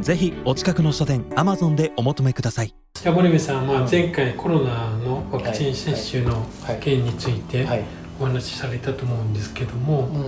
[0.00, 7.84] ぜひお近くの書店 Amazon でお求めくださいじゃあ森部さん、まあ、前回コロナのワクチン接種のはい件についてはい。
[8.20, 10.22] お話しされたと思うんですけども、うん。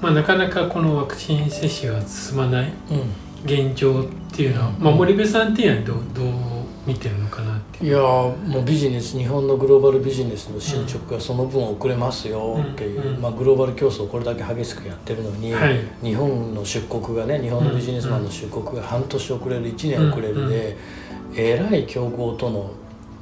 [0.00, 3.44] まあ、なかなかこのワクチン接種が進まないうん。
[3.44, 6.32] 現状っていうのは、まあ、森部さんっていうのはどうどう
[6.86, 7.49] 見てるのかな？
[7.82, 15.80] いやーもうビジネス日本のグローバルビジネスの進捗がその分遅れますよっていう、まあ、グローバル競争をこれだけ激しくやってるのに、はい。
[16.02, 20.76] 日本の出国がね日本のビジネスマンの出国が半年遅れる1年遅れるで、
[21.34, 22.70] えらい競合との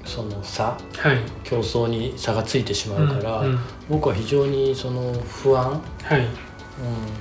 [0.04, 1.18] その差はい。
[1.44, 3.44] 競争に差がついてしまうから、
[3.88, 6.20] 僕は非常にその不安、はい。
[6.20, 6.26] うん、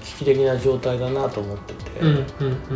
[0.04, 2.02] 危機的な状態だなと思ってて。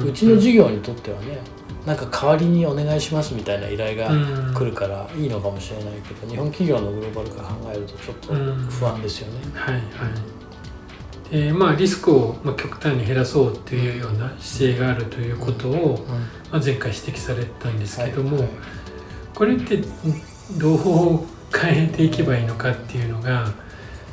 [0.05, 1.39] うちの事業にとってはね
[1.85, 4.53] なんか代わりにお願いしますみたいな依頼がうん。
[4.53, 9.39] 来るからいいのかもしれないけど日本企業のグローバル化考えるとちょっと不安ですよね。
[9.53, 9.83] はいはい。
[11.31, 16.19] でまあリスクをまあ極端に減らそうというような姿勢があるということを、うん。
[16.51, 18.49] まあ、前回指摘されたんですけども、はい。
[19.33, 19.81] これって
[20.57, 21.19] どう
[21.55, 23.51] 変えていけばいいのかっていうのが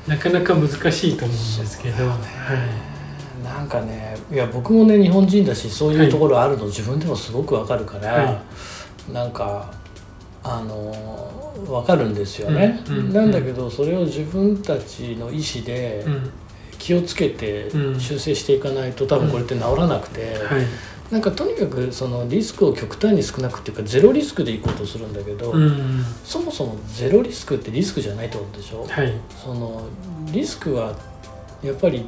[0.06, 2.16] なかなか難しいと思うんですけど、は
[3.42, 8.42] なんかねいや僕もね日本人だしそういうところあるの自分でもすごくわかるから、は
[9.12, 9.72] なんか
[10.42, 10.92] あの
[11.69, 16.05] わかるんですよね、うんうんなんだけどそれを自分たちの意思で
[16.78, 18.00] 気をつけてうん。
[18.00, 20.34] 修正していかないと多分これって治らなくて。
[20.39, 20.64] はい。
[21.11, 29.13] なんかとにかくそのリスクを極端に少なくっていうかゼロリスクでいこうとするんだけど、うんそもそもゼロリスクってリスクじゃないってことでしょ、はい。
[29.42, 29.86] その
[30.30, 30.95] リスクは
[31.63, 32.07] やっぱり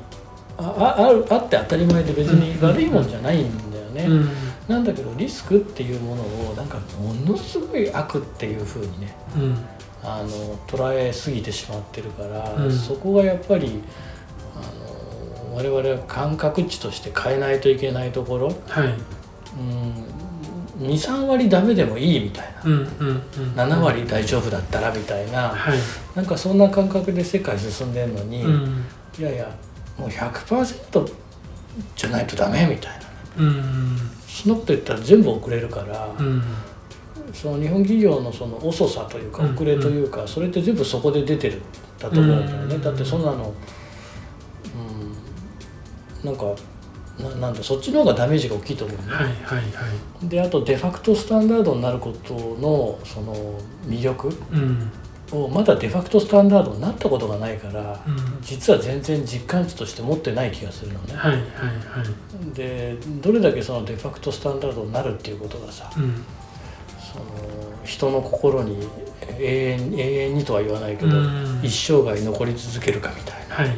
[0.61, 4.29] あああるあって当たり前で別に悪いもんじゃないんだよね、うん。
[4.69, 9.57] なんだけどリスクっていうものをなんかものすごい悪っていうふうにねうん。
[10.03, 12.73] あの捉えすぎてしまってるから、うん。
[12.73, 13.83] そこがやっぱり
[14.55, 18.47] あの我々は感覚値として変えないといけないところ。
[18.67, 18.95] はい。
[20.79, 20.89] うん。
[20.89, 23.57] 23割ダメでもいいみたいうんうんうん。
[23.57, 25.51] な7割大丈夫だったらみたいな。
[25.51, 25.79] はい。
[26.15, 28.85] なんかそんな感覚で世界進んでるのに、うん。
[29.19, 29.55] いやいや
[30.01, 31.13] もう100%
[31.95, 32.99] じゃないとダメみたい
[33.39, 33.45] な。
[33.45, 33.97] うん。
[34.27, 34.53] そん。
[34.53, 36.43] なこと言ったら全部遅れるから、うん。
[37.33, 41.61] その日本企業のその遅さというかうん遅れというか、それって全部そこで出てるん
[41.99, 42.83] だと思うんだよね、うん。
[42.83, 43.55] だってそんなの、
[46.23, 46.45] うん、なんか
[47.19, 49.63] ななんだそっちの方がダメージが大きいと思うね、はいはいは
[50.23, 50.29] い。
[50.29, 53.35] であとデファクトスタンダードになることのその
[53.87, 54.29] 魅力。
[54.51, 54.91] うん
[55.33, 58.39] をまだデファクトスタンダードになったことがないからうん。
[58.43, 61.15] 実は全然実感値として持ってない気がするのね。
[61.15, 61.47] はいはいは
[62.53, 62.55] い。
[62.55, 66.25] でどれだけそのデファクトスタンダードになるっていうことがさうん。
[67.13, 67.25] その
[67.85, 68.87] 人の心に
[69.39, 71.61] 永遠永遠にとは言わないけど、うん。
[71.63, 73.55] 一生涯残り続けるかみたいな。
[73.57, 73.77] はいはい。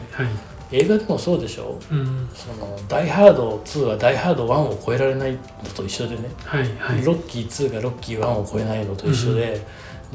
[0.75, 1.79] 映画でもそうでしょ？
[1.91, 2.31] うん。
[2.33, 5.39] その「ダイ・ハード2」は「ダイ・ハード1」を超えられないの
[5.75, 7.05] と一緒でね、はいはい。
[7.05, 9.61] ロッキー2がロッキー1を超えないのと一緒で、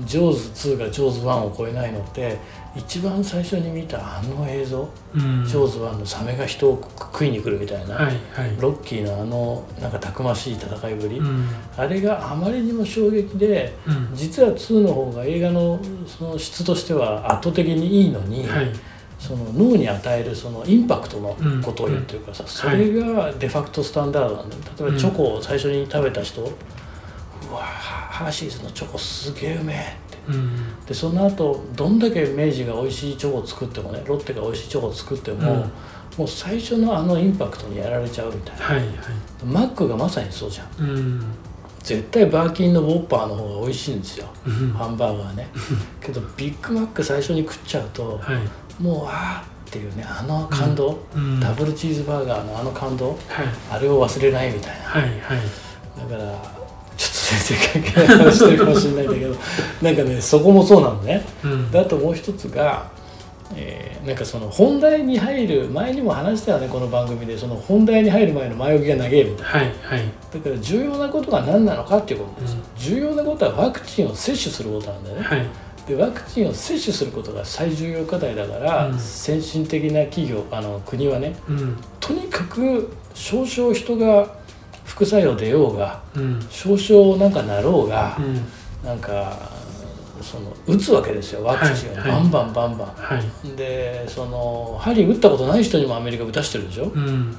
[0.05, 2.37] ジョーズ2がジョーズ1を超えないのって
[2.75, 5.43] 一番最初に見たあの映像、うん。
[5.45, 8.11] ジョーズ1のサメが人を食いに来るみたいな、はいは
[8.45, 8.55] い。
[8.59, 11.47] ロッキーのあのなんかたくましい戦いぶり、うん。
[11.75, 14.15] あれがあまりにも衝撃でうん。
[14.15, 18.71] 実は2の方が映画のその質としては圧倒的にいいのに、はい。
[19.19, 24.61] その脳に与えるそのインパクトのことを言ってるからさ、それがデファクトスタンダードなんだよ。
[24.79, 26.47] 例えばチョコを最初に食べた人、
[27.49, 29.79] うわハーシーズのチョコすげえうめえっ
[30.11, 30.17] て。
[30.29, 30.85] うん。
[30.85, 35.71] でその後どんだけ明治が美味しいチョコを作ってもねロッテが美味しいチョコを作っても、うん。
[36.17, 38.65] もう最初のあのインパクトにやられちゃうみたいな。
[38.65, 38.87] はいはい。
[39.45, 40.89] マックがまさにそうじゃん。
[40.89, 41.23] うん。
[41.83, 44.27] 絶対バーキンのウォッパーの方が美味しいんですよ。
[44.45, 44.73] うん。
[44.73, 45.47] ハンバーガーね。
[46.01, 48.81] けどビッグマック最初に食っちゃうとはい。
[48.81, 51.39] もうあーっていうねあの感動、うん。
[51.39, 53.11] ダブルチーズバーガーのあの感動。
[53.11, 53.17] はい。
[53.71, 54.85] あれを忘れないみたいな。
[54.85, 55.11] はいはい。
[56.09, 56.56] だから
[57.27, 59.35] 全然関係ない話してるかもしれないんだけど
[59.81, 61.25] なんかねそこもそうなのね。
[61.43, 61.71] うん。
[61.71, 62.89] であともう一つが、
[63.55, 67.37] えーなんかその本題に入る前にも話したよねこの番組で。
[67.37, 69.43] その本題に入る前の前置きが長いみたいな。
[69.43, 70.11] はいはい。
[70.33, 72.53] だから重要なことが何なのかっていうことです。
[72.53, 75.45] よ、重要なことはワクチンを接種することなんだよね、はい。
[75.85, 78.97] でワクチンを接種することが最重要課題だから、うん。
[78.99, 81.75] 先進的な企業あの国はねうん。
[81.99, 84.46] とにかく少々人が不
[84.97, 86.39] 副作用出ようがうん。
[86.49, 88.41] 少々なんかなろうがう、ん。
[88.83, 89.37] なんか
[90.21, 91.43] その打つわけですよ。
[91.43, 92.11] ワクチンを、はい。
[92.11, 92.87] はいバンバンバンバン。
[92.95, 93.55] はい。
[93.55, 97.37] でその針打ったことない人にもアメリカ打たしてるでしょ、うん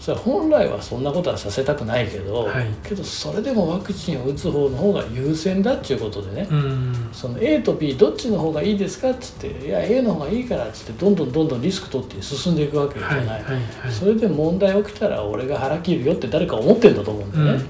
[0.00, 2.66] それは本来はそんなことはさせたくないけど、はい。
[2.82, 7.08] けどそれでもワクチンを打つ方の方が優先だっていうことでね、うん。
[7.12, 13.62] その A と B どっちの方がいいですかっつって「いや A の方がいいから」っつってどんどんどんどんリスク取って進んでいくわけじゃない、はいはいはい。
[13.92, 17.64] それで問題起きたら俺が腹切るよって誰か思ってんだと思うんだうんよね、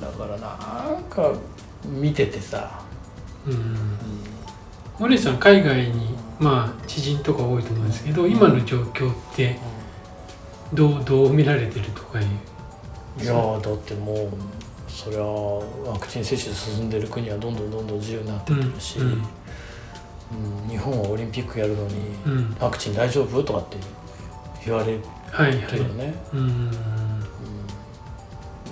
[0.00, 1.32] だからなんか
[1.84, 2.80] 見ててさ、
[3.46, 3.52] うん。
[3.52, 3.60] うん
[5.00, 9.58] 森さん海外にまあ知人とか多いと思うんですけど今の状況って
[10.72, 12.26] どうどう見られてるとかいう。
[13.22, 14.28] いやーだってもう
[14.88, 20.68] そりゃワクチン接種進んでる国はどんどんどんどん自由になってってるし、うんうん。
[20.68, 21.94] 日本はオリンピックやるのに、
[22.26, 22.56] うん。
[22.60, 23.76] ワクチン大丈夫とかって
[24.64, 25.00] 言われる
[25.30, 25.78] はいはい。
[25.78, 26.40] よね、うん。
[26.40, 26.70] うん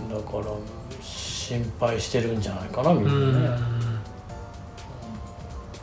[0.09, 0.45] だから
[1.03, 3.59] 心配してるんじゃないかなみんうなね、ん。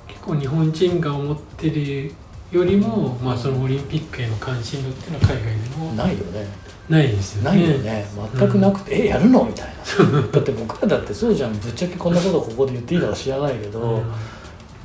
[0.07, 2.13] 結構日本人が思ってる
[2.51, 6.47] よりも、まあ、そのオリンピックへの関心度っていうのは海外でもないよね。
[6.89, 7.57] ないですよね。
[7.57, 8.05] ないよね。
[8.37, 9.43] 全くなくて、えやるの？
[9.43, 10.21] みたいな。
[10.31, 11.53] だって僕らだってそうじゃん。
[11.53, 14.03] ぶっちゃけこんなことここで言っていいのか知らないけど、うん。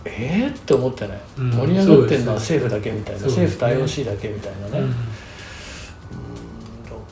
[0.07, 1.51] えー、って思ってない、うん。
[1.51, 3.27] 盛り上がってるのは政府だけみたいな、ね。
[3.27, 4.91] 政府と IOC だけみたいなね、うんうん。
[4.91, 4.97] だ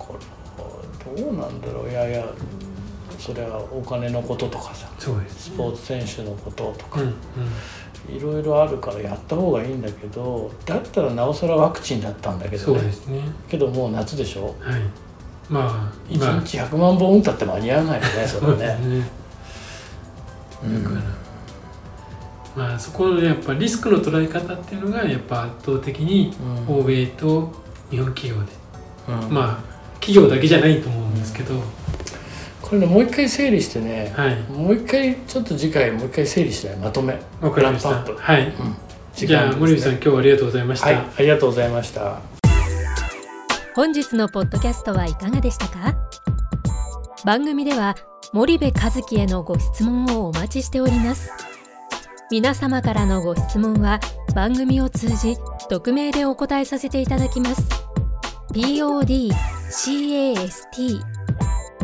[0.04, 0.14] か
[1.14, 1.90] らどうなんだろう。
[1.90, 2.24] いやいや
[3.18, 7.14] それはお金のこととかさそうですスポーツ選手のこととかうんうん。
[8.16, 12.78] いろいろあるからやった方がいいんだけどだったらなおさらワクチンだったんだけどね。
[12.80, 13.20] そうですね。
[13.48, 14.54] けどもう夏でしょ？
[14.60, 14.80] はい。
[15.48, 18.66] まあ1今日100万本打ったって間に合わないよね それね。
[18.66, 19.10] ね。
[20.64, 20.84] うん。
[20.84, 21.02] だから
[22.64, 26.34] まあそこのやっぱリスクの捉え方っていうのがやっぱ圧倒的に
[26.68, 26.78] うん。
[26.80, 27.50] 欧米と
[27.90, 28.52] 日本企業で。
[29.26, 29.34] うん。
[29.34, 29.68] まあ
[30.00, 31.54] 企業だけじゃないと思うんですけど
[32.68, 34.36] これねもう一回整理してね、はい。
[34.52, 37.18] もう一回ちょっと次回もう一回整理してまとめ。
[37.40, 37.90] わかりました。
[37.90, 38.22] ラップアップ。
[38.22, 38.46] はい。
[38.46, 38.52] うん。
[39.14, 42.20] じゃあ森口さん今日はありがとうございました、はいありがとうございました。
[43.74, 45.96] 本日のポッドキャストはいかがでしたか？
[47.24, 47.96] 番組では
[48.32, 51.32] 森部和樹へのご質問をお待ちしております。
[52.30, 53.98] 皆様からのご質問は
[54.34, 55.36] 番組を通じ
[55.68, 57.62] 匿名でお答えさせていただきます。
[58.52, 61.17] podcast